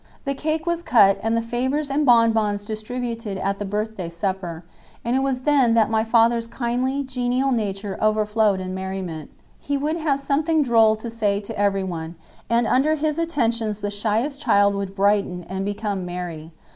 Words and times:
The 0.25 0.33
cake 0.33 0.65
was 0.65 0.81
cut, 0.81 1.19
and 1.21 1.37
the 1.37 1.43
favors 1.43 1.91
and 1.91 2.07
bonbons 2.07 2.65
distributed 2.65 3.37
at 3.37 3.59
the 3.59 3.65
birthday 3.65 4.09
supper, 4.09 4.65
and 5.05 5.15
it 5.15 5.19
was 5.19 5.41
then 5.41 5.75
that 5.75 5.91
my 5.91 6.03
father's 6.03 6.47
kindly, 6.47 7.03
genial 7.03 7.51
nature 7.51 7.99
overflowed 8.01 8.59
in 8.59 8.73
merriment. 8.73 9.29
He 9.59 9.77
would 9.77 9.97
have 9.97 10.19
something 10.19 10.63
droll 10.63 10.95
to 10.95 11.09
say 11.11 11.39
to 11.41 11.55
everyone, 11.55 12.15
and 12.49 12.65
under 12.65 12.95
his 12.95 13.19
attentions 13.19 13.81
the 13.81 13.91
shyest 13.91 14.39
child 14.39 14.73
would 14.73 14.95
brighten 14.95 15.43
and 15.47 15.65
become 15.65 16.03
merry. 16.03 16.51